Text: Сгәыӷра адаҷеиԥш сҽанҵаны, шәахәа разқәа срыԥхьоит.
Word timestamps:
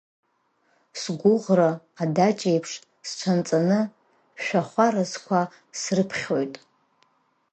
Сгәыӷра 1.01 1.69
адаҷеиԥш 2.01 2.71
сҽанҵаны, 3.07 3.79
шәахәа 4.43 4.87
разқәа 4.93 5.41
срыԥхьоит. 5.79 6.53